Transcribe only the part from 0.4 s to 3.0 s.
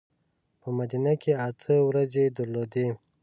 په مدینه کې اته ورځې درلودې.